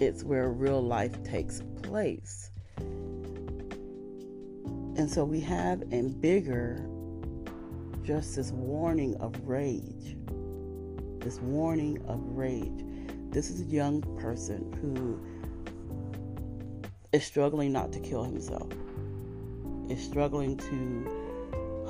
it's 0.00 0.24
where 0.24 0.50
real 0.50 0.82
life 0.82 1.22
takes 1.22 1.62
place. 1.82 2.50
And 4.96 5.10
so 5.10 5.24
we 5.24 5.40
have 5.40 5.82
in 5.90 6.20
Bigger 6.20 6.86
just 8.02 8.36
this 8.36 8.52
warning 8.52 9.16
of 9.16 9.34
rage. 9.46 10.16
This 11.20 11.40
warning 11.40 12.04
of 12.06 12.20
rage. 12.36 12.84
This 13.30 13.50
is 13.50 13.60
a 13.62 13.64
young 13.64 14.02
person 14.18 14.72
who 14.80 15.18
is 17.12 17.24
struggling 17.24 17.72
not 17.72 17.92
to 17.92 18.00
kill 18.00 18.24
himself, 18.24 18.70
is 19.88 20.04
struggling 20.04 20.56
to 20.56 21.23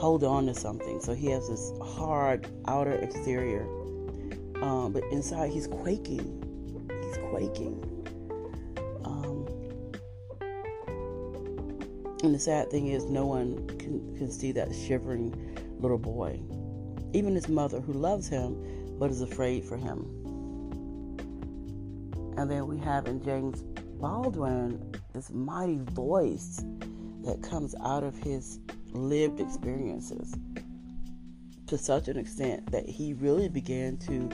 hold 0.05 0.23
on 0.23 0.45
to 0.45 0.53
something. 0.53 1.01
So 1.01 1.15
he 1.15 1.29
has 1.29 1.49
this 1.49 1.73
hard 1.81 2.47
outer 2.69 2.93
exterior, 2.93 3.63
um, 4.61 4.93
but 4.93 5.03
inside 5.05 5.51
he's 5.51 5.67
quaking. 5.67 6.43
He's 6.91 7.17
quaking. 7.31 7.83
Um, 9.07 9.47
and 12.23 12.35
the 12.35 12.39
sad 12.39 12.71
thing 12.71 12.89
is, 12.89 13.07
no 13.07 13.25
one 13.25 13.67
can, 13.79 14.15
can 14.19 14.31
see 14.31 14.53
that 14.53 14.75
shivering 14.75 15.57
little 15.79 15.97
boy. 15.97 16.39
Even 17.15 17.35
his 17.35 17.49
mother, 17.49 17.81
who 17.81 17.95
loves 17.95 18.29
him 18.29 18.99
but 18.99 19.11
is 19.11 19.23
afraid 19.23 19.65
for 19.65 19.79
him. 19.79 20.01
And 22.37 22.51
then 22.51 22.67
we 22.67 22.77
have 22.81 23.07
in 23.07 23.25
James 23.25 23.63
Baldwin 24.03 24.95
this 25.15 25.31
mighty 25.31 25.79
voice 25.79 26.63
that 27.25 27.43
comes 27.43 27.75
out 27.83 28.05
of 28.05 28.15
his 28.19 28.59
lived 28.95 29.41
experiences 29.41 30.35
to 31.67 31.79
such 31.79 32.09
an 32.09 32.17
extent 32.17 32.71
that 32.71 32.89
he 32.89 33.15
really 33.15 33.49
began 33.49 33.97
to 33.97 34.29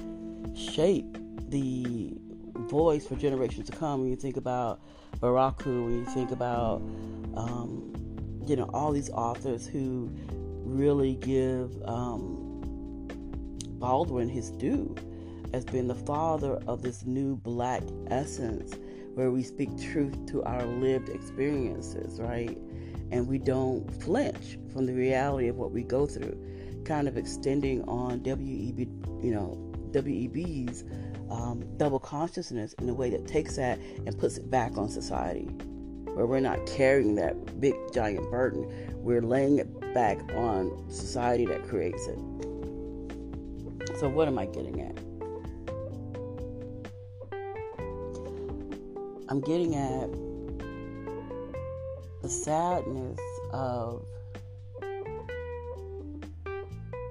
shape 0.54 1.16
the 1.48 2.14
voice 2.68 3.06
for 3.06 3.16
generations 3.16 3.68
to 3.68 3.76
come. 3.76 4.00
When 4.00 4.10
you 4.10 4.16
think 4.16 4.36
about 4.36 4.80
Baraka, 5.20 5.68
when 5.68 5.98
you 5.98 6.04
think 6.06 6.30
about 6.30 6.76
um, 7.36 7.92
you 8.46 8.56
know 8.56 8.68
all 8.72 8.92
these 8.92 9.10
authors 9.10 9.66
who 9.66 10.10
really 10.64 11.16
give 11.16 11.70
um, 11.86 13.08
Baldwin 13.78 14.28
his 14.28 14.50
due 14.50 14.94
as 15.52 15.64
being 15.64 15.88
the 15.88 15.94
father 15.94 16.54
of 16.66 16.82
this 16.82 17.04
new 17.04 17.36
black 17.36 17.82
essence 18.08 18.74
where 19.14 19.30
we 19.30 19.42
speak 19.42 19.68
truth 19.80 20.14
to 20.26 20.42
our 20.44 20.64
lived 20.64 21.08
experiences, 21.08 22.20
right? 22.20 22.56
And 23.10 23.26
we 23.26 23.38
don't 23.38 23.88
flinch 24.02 24.58
from 24.72 24.86
the 24.86 24.94
reality 24.94 25.48
of 25.48 25.56
what 25.56 25.72
we 25.72 25.82
go 25.82 26.06
through, 26.06 26.36
kind 26.84 27.08
of 27.08 27.16
extending 27.16 27.82
on 27.84 28.20
WEB, 28.20 28.78
you 29.22 29.32
know, 29.32 29.58
WEB's 29.92 30.84
um, 31.30 31.64
double 31.76 31.98
consciousness 31.98 32.74
in 32.74 32.88
a 32.88 32.94
way 32.94 33.10
that 33.10 33.26
takes 33.26 33.56
that 33.56 33.78
and 34.06 34.18
puts 34.18 34.36
it 34.36 34.50
back 34.50 34.76
on 34.76 34.88
society, 34.88 35.48
where 36.14 36.26
we're 36.26 36.40
not 36.40 36.64
carrying 36.66 37.14
that 37.16 37.60
big 37.60 37.74
giant 37.92 38.30
burden, 38.30 38.68
we're 38.96 39.22
laying 39.22 39.58
it 39.58 39.94
back 39.94 40.18
on 40.34 40.84
society 40.90 41.46
that 41.46 41.66
creates 41.68 42.06
it. 42.06 42.18
So, 43.98 44.08
what 44.08 44.28
am 44.28 44.38
I 44.38 44.46
getting 44.46 44.80
at? 44.80 44.98
I'm 49.28 49.40
getting 49.40 49.76
at 49.76 50.08
sadness 52.30 53.18
of 53.52 54.04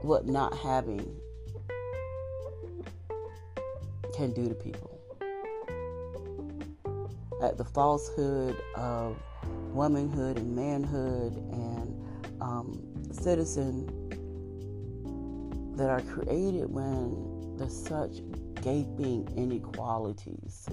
what 0.02 0.26
not 0.26 0.58
having 0.58 1.16
can 4.16 4.32
do 4.34 4.48
to 4.48 4.56
people. 4.56 5.00
At 7.44 7.58
the 7.58 7.66
falsehood 7.66 8.58
of 8.76 9.18
womanhood 9.74 10.38
and 10.38 10.56
manhood 10.56 11.36
and 11.52 12.42
um, 12.42 12.82
citizen 13.12 13.86
that 15.76 15.90
are 15.90 16.02
created 16.02 16.70
when 16.70 17.56
there's 17.58 17.76
such 17.76 18.22
gaping 18.62 19.28
inequalities. 19.38 20.68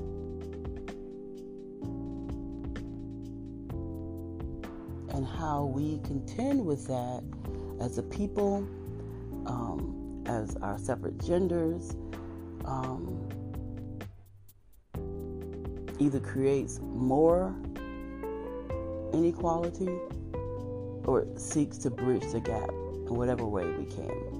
How 5.27 5.65
we 5.65 5.99
contend 5.99 6.65
with 6.65 6.87
that 6.87 7.23
as 7.81 7.99
a 7.99 8.03
people, 8.03 8.67
um, 9.47 10.23
as 10.27 10.57
our 10.57 10.79
separate 10.79 11.19
genders, 11.25 11.97
um, 12.65 13.29
either 15.99 16.21
creates 16.21 16.81
more 16.81 17.55
inequality 19.13 19.99
or 21.05 21.27
seeks 21.37 21.79
to 21.79 21.91
bridge 21.91 22.27
the 22.33 22.41
gap 22.41 22.69
in 22.69 23.15
whatever 23.15 23.47
way 23.47 23.65
we 23.65 23.85
can. 23.87 24.37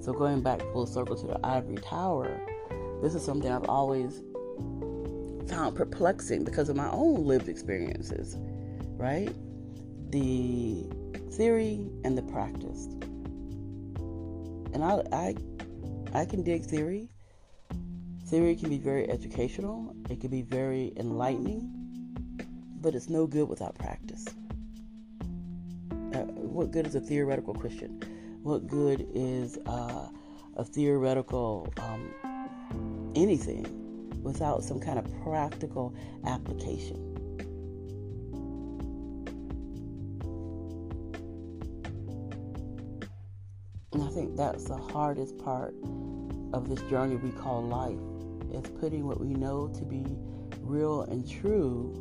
So, 0.00 0.12
going 0.12 0.40
back 0.42 0.60
full 0.72 0.86
circle 0.86 1.16
to 1.16 1.26
the 1.26 1.46
ivory 1.46 1.76
tower, 1.76 2.40
this 3.02 3.14
is 3.14 3.24
something 3.24 3.50
I've 3.50 3.68
always 3.68 4.22
found 5.52 5.76
perplexing 5.76 6.44
because 6.44 6.70
of 6.70 6.76
my 6.76 6.88
own 6.90 7.26
lived 7.26 7.46
experiences, 7.46 8.36
right? 8.96 9.30
The 10.10 10.86
theory 11.32 11.90
and 12.04 12.16
the 12.16 12.22
practice. 12.22 12.86
And 14.72 14.82
I, 14.82 15.02
I, 15.12 15.34
I 16.14 16.24
can 16.24 16.42
dig 16.42 16.64
theory. 16.64 17.10
Theory 18.28 18.56
can 18.56 18.70
be 18.70 18.78
very 18.78 19.10
educational. 19.10 19.94
It 20.08 20.22
can 20.22 20.30
be 20.30 20.40
very 20.40 20.94
enlightening, 20.96 21.70
but 22.80 22.94
it's 22.94 23.10
no 23.10 23.26
good 23.26 23.46
without 23.46 23.74
practice. 23.74 24.24
Uh, 26.14 26.24
what 26.48 26.70
good 26.70 26.86
is 26.86 26.94
a 26.94 27.00
theoretical 27.00 27.52
Christian? 27.52 28.00
What 28.42 28.66
good 28.66 29.06
is 29.14 29.58
uh, 29.66 30.08
a 30.56 30.64
theoretical 30.64 31.70
um, 31.78 32.14
anything 33.14 33.81
without 34.22 34.62
some 34.62 34.80
kind 34.80 34.98
of 34.98 35.06
practical 35.22 35.94
application? 36.26 36.96
And 43.92 44.02
I 44.02 44.08
think 44.08 44.36
that's 44.36 44.64
the 44.64 44.76
hardest 44.76 45.36
part 45.38 45.74
of 46.52 46.68
this 46.68 46.80
journey 46.82 47.16
we 47.16 47.30
call 47.30 47.62
life 47.62 47.98
is 48.52 48.70
putting 48.80 49.06
what 49.06 49.20
we 49.20 49.28
know 49.28 49.68
to 49.68 49.84
be 49.84 50.04
real 50.60 51.02
and 51.02 51.28
true 51.28 51.92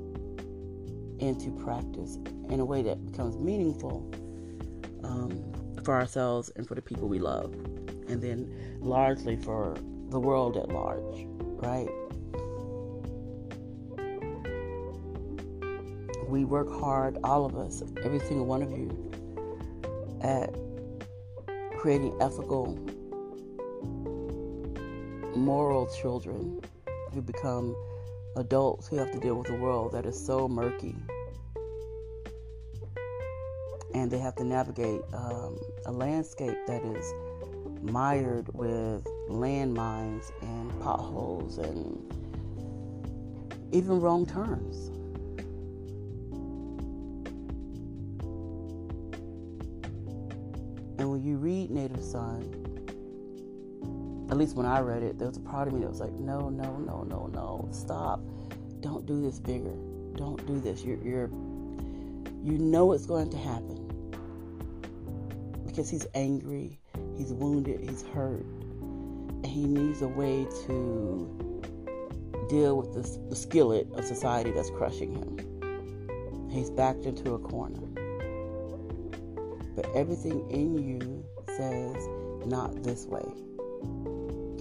into 1.20 1.52
practice 1.64 2.18
in 2.50 2.60
a 2.60 2.66
way 2.66 2.82
that 2.82 3.06
becomes 3.06 3.38
meaningful 3.38 4.10
um, 5.04 5.44
for 5.84 5.94
ourselves 5.94 6.52
and 6.56 6.68
for 6.68 6.76
the 6.76 6.82
people 6.82 7.08
we 7.08 7.20
love, 7.20 7.54
and 8.08 8.22
then 8.22 8.80
largely 8.80 9.36
for 9.36 9.76
the 10.10 10.20
world 10.20 10.58
at 10.58 10.70
large, 10.70 11.26
right? 11.62 11.90
We 16.32 16.46
work 16.46 16.72
hard, 16.72 17.18
all 17.26 17.46
of 17.46 17.58
us, 17.58 17.84
every 18.06 18.20
single 18.20 18.46
one 18.46 18.62
of 18.62 18.72
you, 18.72 19.12
at 20.22 20.56
creating 21.78 22.16
ethical, 22.22 22.80
moral 25.36 25.88
children 25.88 26.62
who 27.14 27.22
become 27.22 27.76
adults 28.38 28.88
who 28.88 28.96
have 28.96 29.12
to 29.12 29.20
deal 29.20 29.36
with 29.36 29.50
a 29.50 29.58
world 29.58 29.92
that 29.92 30.06
is 30.06 30.18
so 30.26 30.48
murky. 30.48 30.96
And 33.94 34.10
they 34.10 34.20
have 34.20 34.36
to 34.38 34.46
navigate 34.46 35.02
um, 35.12 35.60
a 35.86 35.92
landscape 35.92 36.56
that 36.66 36.82
is 36.82 37.14
mired 37.82 38.48
with 38.54 39.04
landmines 39.28 40.32
and 40.42 40.80
potholes 40.80 41.58
and 41.58 42.00
even 43.74 44.00
wrong 44.00 44.26
turns. 44.26 44.92
Native 51.82 52.04
Son, 52.04 52.44
at 54.30 54.38
least 54.38 54.56
when 54.56 54.68
I 54.68 54.82
read 54.82 55.02
it, 55.02 55.18
there 55.18 55.28
was 55.28 55.38
a 55.38 55.42
part 55.42 55.68
of 55.68 55.74
me 55.74 55.80
that 55.82 55.90
was 55.90 56.00
like, 56.00 56.14
no, 56.14 56.50
no, 56.50 56.78
no, 56.78 57.02
no, 57.02 57.26
no, 57.34 57.68
stop. 57.72 58.22
Don't 58.82 59.08
do 59.08 59.20
this 59.20 59.40
Bigger. 59.40 59.74
Don't 60.16 60.46
do 60.46 60.60
this. 60.60 60.84
You're, 60.84 60.98
you're 61.04 61.28
you 62.44 62.58
know 62.60 62.92
it's 62.92 63.08
going 63.08 63.32
to 63.32 63.38
happen 63.38 63.78
because 65.66 65.90
he's 65.90 66.06
angry, 66.14 66.80
he's 67.18 67.34
wounded, 67.34 67.80
he's 67.80 68.04
hurt, 68.04 68.46
and 68.46 69.48
he 69.48 69.66
needs 69.66 70.04
a 70.04 70.08
way 70.08 70.46
to 70.68 72.46
deal 72.48 72.78
with 72.78 72.94
this, 72.94 73.18
the 73.30 73.36
skillet 73.36 73.88
of 73.94 74.06
society 74.06 74.52
that's 74.52 74.70
crushing 74.70 75.16
him. 75.16 76.50
He's 76.52 76.70
backed 76.70 77.06
into 77.06 77.34
a 77.34 77.40
corner 77.40 77.88
but 79.76 79.90
everything 79.96 80.50
in 80.50 80.78
you 80.78 81.21
says, 81.62 82.10
not 82.48 82.82
this 82.82 83.06
way. 83.06 83.22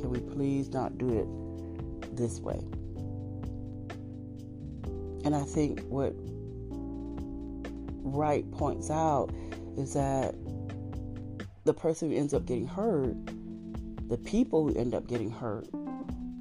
Can 0.01 0.11
we 0.11 0.21
please 0.21 0.69
not 0.69 0.99
do 0.99 1.09
it 1.09 2.17
this 2.17 2.41
way? 2.41 2.61
And 5.25 5.35
I 5.35 5.43
think 5.43 5.81
what 5.89 6.13
Wright 8.03 8.51
points 8.53 8.91
out 8.91 9.31
is 9.79 9.95
that 9.95 10.35
the 11.65 11.73
person 11.73 12.11
who 12.11 12.17
ends 12.19 12.35
up 12.35 12.45
getting 12.45 12.67
hurt, 12.67 13.17
the 14.09 14.19
people 14.19 14.69
who 14.69 14.75
end 14.75 14.95
up 14.95 15.07
getting 15.07 15.31
hurt, 15.31 15.69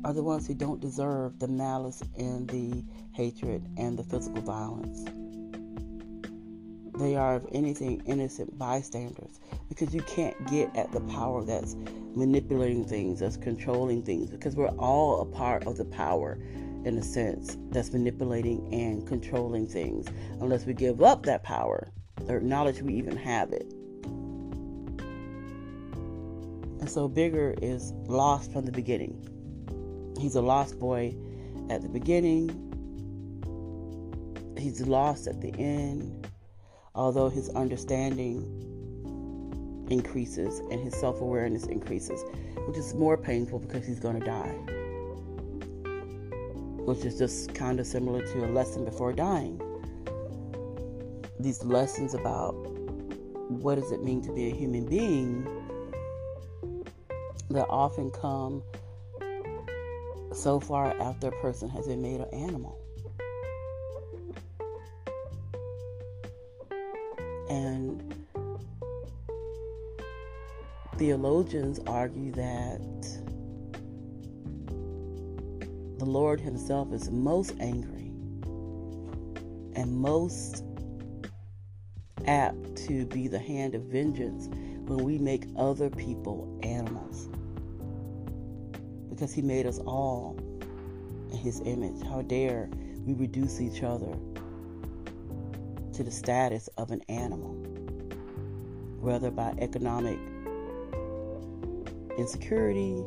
are 0.04 0.14
the 0.14 0.24
ones 0.24 0.46
who 0.46 0.56
don't 0.56 0.82
deserve 0.82 1.40
the 1.40 1.48
malice 1.48 2.04
and 2.18 2.50
the 2.50 2.84
hatred 3.14 3.66
and 3.78 3.98
the 3.98 4.04
physical 4.04 4.42
violence. 4.42 5.06
They 7.00 7.16
are, 7.16 7.38
if 7.38 7.44
anything, 7.54 8.04
innocent 8.06 8.60
bystanders 8.60 9.40
because 9.70 9.94
you 9.94 10.02
can't 10.02 10.36
get 10.50 10.76
at 10.76 10.92
the 10.92 11.00
power 11.02 11.46
that's 11.46 11.78
manipulating 12.14 12.84
things, 12.84 13.22
that's 13.22 13.38
controlling 13.38 14.04
things, 14.04 14.30
because 14.30 14.58
we're 14.58 14.76
all 14.78 15.22
a 15.22 15.26
part 15.26 15.66
of 15.66 15.78
the 15.78 15.86
power 15.86 16.38
in 16.84 16.98
a 16.98 17.02
sense 17.02 17.58
that's 17.72 17.94
manipulating 17.94 18.68
and 18.74 19.08
controlling 19.08 19.66
things 19.66 20.08
unless 20.42 20.66
we 20.66 20.74
give 20.74 21.02
up 21.02 21.24
that 21.24 21.42
power 21.42 21.90
or 22.28 22.36
acknowledge 22.36 22.82
we 22.82 22.96
even 22.96 23.16
have 23.16 23.54
it. 23.54 23.72
And 26.82 26.90
so 26.90 27.08
Bigger 27.08 27.56
is 27.62 27.94
lost 28.08 28.52
from 28.52 28.66
the 28.66 28.74
beginning. 28.74 29.26
He's 30.20 30.36
a 30.36 30.42
lost 30.42 30.78
boy 30.78 31.16
at 31.70 31.82
the 31.82 31.88
beginning, 31.88 32.66
he's 34.58 34.82
lost 34.82 35.28
at 35.28 35.40
the 35.40 35.54
end 35.58 36.19
although 36.96 37.30
his 37.30 37.50
understanding 37.50 38.44
increases 39.90 40.60
and 40.72 40.80
his 40.80 40.96
self 40.96 41.22
awareness 41.22 41.66
increases, 41.66 42.24
which 42.68 42.78
is 42.78 42.94
more 42.94 43.18
painful 43.18 43.60
because 43.60 43.86
he's 43.86 44.00
going 44.00 44.20
to 44.20 44.26
die. 44.26 44.56
Which 46.86 47.06
is 47.06 47.18
just 47.18 47.54
kind 47.54 47.80
of 47.80 47.88
similar 47.88 48.26
to 48.26 48.46
a 48.46 48.50
lesson 48.52 48.86
before 48.86 49.14
dying. 49.14 49.62
These 51.40 51.64
lessons 51.64 52.14
about 52.14 52.54
what 53.50 53.76
does 53.76 53.92
it 53.92 54.04
mean 54.04 54.22
to 54.24 54.32
be 54.32 54.52
a 54.52 54.56
human 54.56 54.86
being 54.86 55.48
that 57.50 57.66
often 57.68 58.12
come 58.12 58.62
so 60.34 60.60
far 60.60 60.96
after 61.02 61.30
a 61.30 61.42
person 61.42 61.68
has 61.70 61.88
been 61.88 62.02
made 62.02 62.22
an 62.22 62.34
animal. 62.34 62.79
And 67.50 68.26
theologians 70.98 71.80
argue 71.88 72.32
that 72.34 72.82
the 75.98 76.06
Lord 76.06 76.40
Himself 76.40 76.94
is 76.94 77.10
most 77.10 77.56
angry 77.60 78.12
and 79.76 79.92
most 79.98 80.64
apt 82.28 82.76
to 82.76 83.06
be 83.06 83.28
the 83.28 83.40
hand 83.40 83.76
of 83.76 83.84
vengeance 83.84 84.48
when 84.88 85.04
we 85.04 85.18
make 85.18 85.46
other 85.58 85.90
people 85.90 86.60
animals. 86.64 87.30
Because 89.10 89.34
He 89.34 89.42
made 89.42 89.66
us 89.66 89.80
all 89.80 90.38
in 91.32 91.38
His 91.38 91.62
image. 91.62 92.02
How 92.04 92.22
dare 92.22 92.70
we 93.06 93.14
reduce 93.14 93.60
each 93.62 93.84
other 93.84 94.14
to 96.00 96.06
the 96.06 96.12
status 96.12 96.70
of 96.78 96.92
an 96.92 97.02
animal, 97.10 97.52
whether 99.02 99.30
by 99.30 99.54
economic 99.60 100.18
insecurity, 102.18 103.04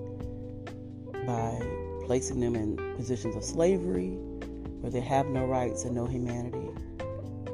by 1.26 1.58
placing 2.04 2.38
them 2.40 2.54
in 2.54 2.76
positions 2.96 3.34
of 3.34 3.42
slavery 3.42 4.10
where 4.82 4.92
they 4.92 5.00
have 5.00 5.26
no 5.28 5.46
rights 5.46 5.84
and 5.84 5.94
no 5.94 6.04
humanity, 6.04 6.68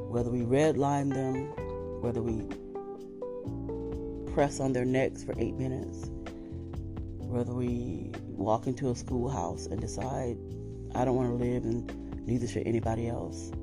whether 0.09 0.29
we 0.29 0.41
redline 0.41 1.13
them, 1.13 1.45
whether 2.01 2.21
we 2.21 2.43
press 4.33 4.59
on 4.59 4.73
their 4.73 4.83
necks 4.83 5.23
for 5.23 5.33
eight 5.37 5.55
minutes, 5.55 6.09
whether 7.19 7.53
we 7.53 8.11
walk 8.27 8.67
into 8.67 8.89
a 8.89 8.95
schoolhouse 8.95 9.67
and 9.67 9.79
decide, 9.79 10.35
I 10.95 11.05
don't 11.05 11.15
want 11.15 11.29
to 11.29 11.35
live 11.35 11.63
and 11.63 12.27
neither 12.27 12.45
should 12.45 12.67
anybody 12.67 13.07
else 13.07 13.53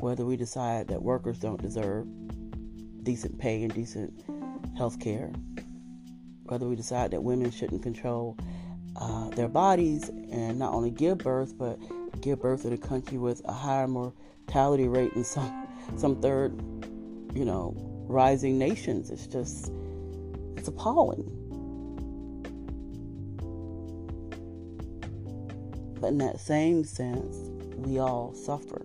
whether 0.00 0.24
we 0.24 0.36
decide 0.36 0.88
that 0.88 1.02
workers 1.02 1.38
don't 1.38 1.60
deserve 1.60 2.06
decent 3.02 3.38
pay 3.38 3.62
and 3.62 3.72
decent 3.74 4.12
health 4.76 4.98
care, 4.98 5.32
whether 6.44 6.66
we 6.66 6.76
decide 6.76 7.10
that 7.10 7.22
women 7.22 7.50
shouldn't 7.50 7.82
control 7.82 8.36
uh, 8.96 9.28
their 9.30 9.48
bodies 9.48 10.08
and 10.08 10.58
not 10.58 10.72
only 10.72 10.90
give 10.90 11.18
birth 11.18 11.56
but 11.56 11.78
give 12.20 12.40
birth 12.40 12.64
in 12.64 12.72
a 12.72 12.78
country 12.78 13.18
with 13.18 13.40
a 13.46 13.52
higher 13.52 13.86
mortality 13.86 14.88
rate 14.88 15.14
than 15.14 15.24
some 15.24 15.66
some 15.96 16.20
third, 16.20 16.52
you 17.34 17.44
know, 17.44 17.74
rising 18.08 18.58
nations. 18.58 19.10
It's 19.10 19.26
just 19.26 19.72
it's 20.56 20.68
appalling. 20.68 21.36
But 26.00 26.08
in 26.08 26.18
that 26.18 26.40
same 26.40 26.84
sense, 26.84 27.36
we 27.76 27.98
all 27.98 28.34
suffer. 28.34 28.82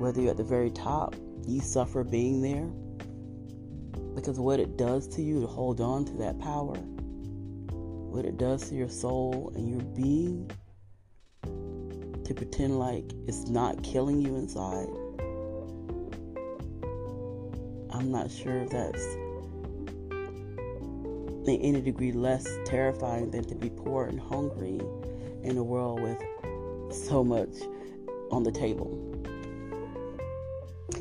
Whether 0.00 0.22
you're 0.22 0.30
at 0.30 0.38
the 0.38 0.44
very 0.44 0.70
top, 0.70 1.14
you 1.46 1.60
suffer 1.60 2.02
being 2.02 2.40
there. 2.40 2.64
Because 4.14 4.40
what 4.40 4.58
it 4.58 4.78
does 4.78 5.06
to 5.08 5.20
you 5.20 5.42
to 5.42 5.46
hold 5.46 5.82
on 5.82 6.06
to 6.06 6.12
that 6.14 6.38
power, 6.38 6.74
what 6.74 8.24
it 8.24 8.38
does 8.38 8.70
to 8.70 8.74
your 8.74 8.88
soul 8.88 9.52
and 9.54 9.68
your 9.68 9.82
being, 9.94 10.50
to 12.24 12.32
pretend 12.34 12.78
like 12.78 13.12
it's 13.26 13.48
not 13.48 13.82
killing 13.82 14.22
you 14.22 14.36
inside. 14.36 14.88
I'm 17.92 18.10
not 18.10 18.30
sure 18.30 18.56
if 18.56 18.70
that's 18.70 19.04
in 21.46 21.60
any 21.60 21.82
degree 21.82 22.12
less 22.12 22.48
terrifying 22.64 23.30
than 23.32 23.44
to 23.44 23.54
be 23.54 23.68
poor 23.68 24.06
and 24.06 24.18
hungry 24.18 24.80
in 25.42 25.58
a 25.58 25.62
world 25.62 26.00
with 26.00 26.22
so 26.90 27.22
much 27.22 27.50
on 28.30 28.44
the 28.44 28.52
table. 28.52 29.09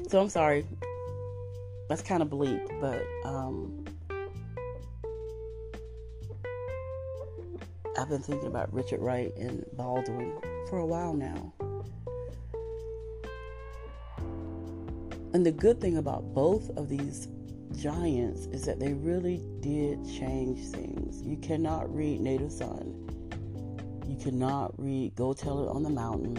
So 0.09 0.19
I'm 0.19 0.29
sorry. 0.29 0.65
That's 1.87 2.01
kind 2.01 2.21
of 2.21 2.29
bleak, 2.29 2.61
but 2.81 3.01
um, 3.23 3.85
I've 7.97 8.09
been 8.09 8.21
thinking 8.21 8.47
about 8.47 8.73
Richard 8.73 8.99
Wright 9.01 9.31
and 9.37 9.63
Baldwin 9.73 10.33
for 10.69 10.79
a 10.79 10.85
while 10.85 11.13
now. 11.13 11.53
And 15.33 15.45
the 15.45 15.51
good 15.51 15.79
thing 15.79 15.97
about 15.97 16.33
both 16.33 16.69
of 16.75 16.89
these 16.89 17.27
giants 17.77 18.47
is 18.47 18.65
that 18.65 18.79
they 18.79 18.93
really 18.93 19.43
did 19.61 20.03
change 20.05 20.59
things. 20.71 21.21
You 21.21 21.37
cannot 21.37 21.93
read 21.95 22.19
Native 22.19 22.51
Son 22.51 23.09
you 24.09 24.17
cannot 24.17 24.73
read 24.79 25.13
Go 25.15 25.33
Tell 25.33 25.63
It 25.63 25.69
on 25.69 25.83
the 25.83 25.89
Mountain 25.89 26.37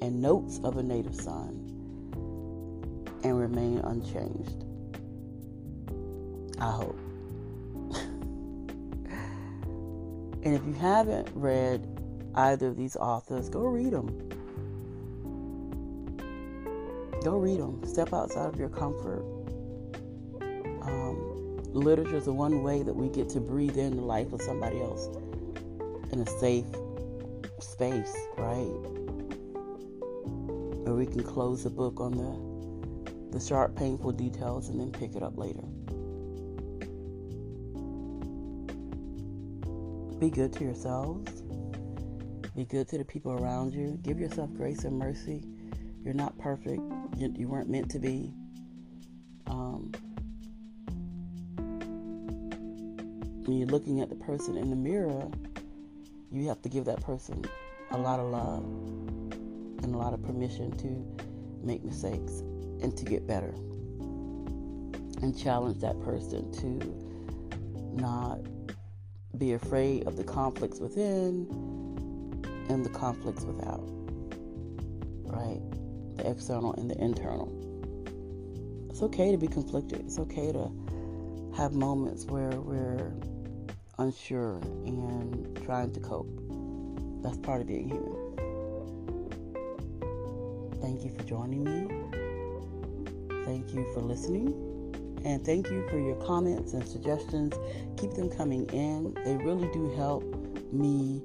and 0.00 0.22
Notes 0.22 0.58
of 0.64 0.78
a 0.78 0.82
Native 0.82 1.14
Son 1.14 1.63
remain 3.44 3.78
unchanged. 3.78 4.64
I 6.58 6.70
hope. 6.70 6.98
and 10.42 10.54
if 10.54 10.64
you 10.64 10.72
haven't 10.72 11.28
read 11.34 11.86
either 12.34 12.68
of 12.68 12.76
these 12.76 12.96
authors, 12.96 13.48
go 13.50 13.60
read 13.60 13.92
them. 13.92 14.08
Go 17.22 17.36
read 17.36 17.60
them. 17.60 17.82
Step 17.86 18.14
outside 18.14 18.48
of 18.48 18.58
your 18.58 18.70
comfort. 18.70 19.24
Um, 20.82 21.62
literature 21.72 22.16
is 22.16 22.24
the 22.24 22.32
one 22.32 22.62
way 22.62 22.82
that 22.82 22.94
we 22.94 23.08
get 23.08 23.28
to 23.30 23.40
breathe 23.40 23.76
in 23.76 23.96
the 23.96 24.02
life 24.02 24.32
of 24.32 24.40
somebody 24.40 24.80
else 24.80 25.08
in 26.12 26.20
a 26.20 26.26
safe 26.38 26.66
space, 27.60 28.16
right? 28.38 28.74
Where 30.84 30.94
we 30.94 31.06
can 31.06 31.22
close 31.22 31.64
the 31.64 31.70
book 31.70 32.00
on 32.00 32.12
the 32.12 32.43
the 33.34 33.40
sharp, 33.40 33.74
painful 33.74 34.12
details 34.12 34.68
and 34.68 34.80
then 34.80 34.92
pick 34.92 35.16
it 35.16 35.22
up 35.22 35.36
later. 35.36 35.64
Be 40.20 40.30
good 40.30 40.52
to 40.52 40.64
yourselves. 40.64 41.42
Be 42.54 42.64
good 42.64 42.86
to 42.88 42.98
the 42.98 43.04
people 43.04 43.32
around 43.32 43.74
you. 43.74 43.98
Give 44.02 44.20
yourself 44.20 44.54
grace 44.54 44.84
and 44.84 44.96
mercy. 44.96 45.42
You're 46.04 46.14
not 46.14 46.38
perfect. 46.38 46.80
You, 47.16 47.34
you 47.36 47.48
weren't 47.48 47.68
meant 47.68 47.90
to 47.90 47.98
be. 47.98 48.32
Um, 49.48 49.90
when 53.46 53.58
you're 53.58 53.66
looking 53.66 54.00
at 54.00 54.10
the 54.10 54.16
person 54.16 54.56
in 54.56 54.70
the 54.70 54.76
mirror, 54.76 55.28
you 56.30 56.46
have 56.48 56.62
to 56.62 56.68
give 56.68 56.84
that 56.84 57.02
person 57.02 57.44
a 57.90 57.98
lot 57.98 58.20
of 58.20 58.30
love 58.30 58.62
and 59.82 59.92
a 59.92 59.98
lot 59.98 60.14
of 60.14 60.22
permission 60.22 60.70
to 60.78 61.66
make 61.66 61.82
mistakes 61.82 62.44
and 62.84 62.96
to 62.98 63.04
get 63.06 63.26
better. 63.26 63.54
And 65.22 65.36
challenge 65.36 65.80
that 65.80 65.98
person 66.02 66.52
to 66.60 66.68
not 67.98 68.40
be 69.38 69.54
afraid 69.54 70.06
of 70.06 70.16
the 70.16 70.24
conflicts 70.24 70.80
within 70.80 71.46
and 72.68 72.84
the 72.84 72.90
conflicts 72.90 73.44
without. 73.44 73.88
Right? 75.24 75.62
The 76.16 76.30
external 76.30 76.74
and 76.74 76.90
the 76.90 77.02
internal. 77.02 77.50
It's 78.90 79.02
okay 79.02 79.32
to 79.32 79.38
be 79.38 79.48
conflicted. 79.48 80.00
It's 80.00 80.18
okay 80.18 80.52
to 80.52 80.70
have 81.56 81.72
moments 81.72 82.26
where 82.26 82.60
we're 82.60 83.14
unsure 83.98 84.58
and 84.84 85.58
trying 85.64 85.92
to 85.92 86.00
cope. 86.00 86.28
That's 87.22 87.38
part 87.38 87.62
of 87.62 87.66
being 87.66 87.88
human. 87.88 88.12
Thank 90.82 91.02
you 91.02 91.10
for 91.16 91.22
joining 91.24 91.64
me. 91.64 92.23
Thank 93.44 93.74
you 93.74 93.86
for 93.94 94.00
listening. 94.00 94.74
And 95.24 95.44
thank 95.44 95.70
you 95.70 95.88
for 95.88 95.98
your 95.98 96.16
comments 96.16 96.74
and 96.74 96.86
suggestions. 96.86 97.54
Keep 97.96 98.12
them 98.12 98.30
coming 98.30 98.66
in. 98.70 99.14
They 99.24 99.36
really 99.36 99.68
do 99.72 99.90
help 99.96 100.22
me 100.72 101.22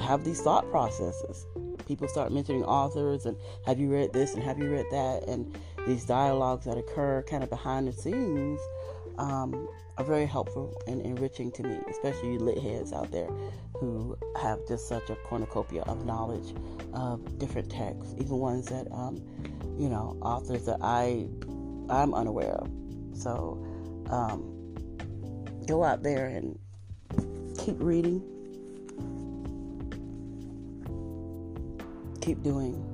have 0.00 0.24
these 0.24 0.40
thought 0.40 0.70
processes. 0.70 1.46
People 1.86 2.08
start 2.08 2.32
mentioning 2.32 2.64
authors 2.64 3.26
and 3.26 3.36
have 3.66 3.78
you 3.78 3.90
read 3.90 4.12
this 4.12 4.34
and 4.34 4.42
have 4.42 4.58
you 4.58 4.70
read 4.70 4.86
that? 4.90 5.28
And 5.28 5.56
these 5.86 6.04
dialogues 6.04 6.64
that 6.64 6.78
occur 6.78 7.22
kind 7.22 7.42
of 7.42 7.50
behind 7.50 7.88
the 7.88 7.92
scenes 7.92 8.60
um, 9.18 9.68
are 9.98 10.04
very 10.04 10.26
helpful 10.26 10.80
and 10.86 11.02
enriching 11.02 11.50
to 11.52 11.62
me, 11.62 11.78
especially 11.90 12.32
you 12.32 12.38
lit 12.38 12.58
heads 12.58 12.92
out 12.92 13.10
there 13.10 13.28
who 13.74 14.16
have 14.40 14.58
just 14.66 14.88
such 14.88 15.10
a 15.10 15.16
cornucopia 15.16 15.82
of 15.82 16.04
knowledge 16.06 16.54
of 16.94 17.38
different 17.38 17.70
texts, 17.70 18.14
even 18.18 18.38
ones 18.38 18.66
that, 18.66 18.90
um, 18.92 19.16
you 19.78 19.88
know, 19.88 20.16
authors 20.22 20.64
that 20.66 20.78
I 20.80 21.28
I'm 21.90 22.14
unaware 22.14 22.52
of. 22.52 22.70
So 23.14 23.62
um, 24.10 24.74
go 25.66 25.84
out 25.84 26.02
there 26.02 26.26
and 26.26 26.58
keep 27.58 27.76
reading, 27.78 28.22
keep 32.20 32.42
doing, 32.42 32.88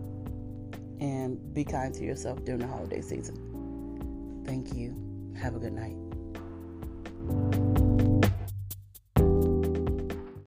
and 1.01 1.55
be 1.55 1.65
kind 1.65 1.95
to 1.95 2.05
yourself 2.05 2.45
during 2.45 2.61
the 2.61 2.67
holiday 2.67 3.01
season. 3.01 4.43
Thank 4.45 4.75
you. 4.75 4.95
Have 5.41 5.55
a 5.55 5.59
good 5.59 5.73
night 5.73 6.08
you 7.29 7.58